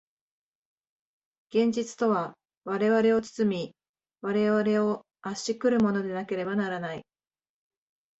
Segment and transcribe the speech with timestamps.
[1.53, 3.75] 現実とは我々を包み、
[4.23, 7.05] 我々を圧し来るものでなければならない。